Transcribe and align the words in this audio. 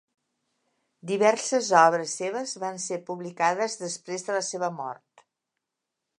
Diverses 1.11 1.69
obres 1.81 2.15
seves 2.21 2.55
van 2.65 2.81
ser 2.87 2.99
publicades 3.11 3.77
després 3.87 4.27
de 4.31 4.39
la 4.39 4.43
seva 4.53 4.73
mort. 4.81 5.27